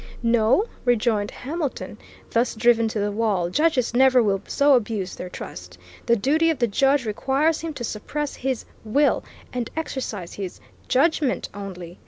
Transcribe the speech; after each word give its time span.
No, 0.23 0.65
rejoined 0.83 1.29
Hamilton, 1.29 1.99
thus 2.31 2.55
driven 2.55 2.87
to 2.87 2.99
the 2.99 3.11
wall, 3.11 3.51
judges 3.51 3.93
never 3.93 4.23
will 4.23 4.41
so 4.47 4.73
abuse 4.73 5.13
their 5.15 5.29
trust. 5.29 5.77
The 6.07 6.15
duty 6.15 6.49
of 6.49 6.57
the 6.57 6.65
judge 6.65 7.05
requires 7.05 7.61
him 7.61 7.75
to 7.75 7.83
suppress 7.83 8.37
his 8.37 8.65
will, 8.83 9.23
and 9.53 9.69
exercise 9.77 10.33
his 10.33 10.59
judgment 10.87 11.49
only. 11.53 11.99